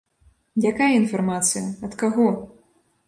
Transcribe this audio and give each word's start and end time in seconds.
Якая 0.69 0.87
інфармацыя, 1.01 1.63
ад 1.89 1.93
каго? 2.03 2.27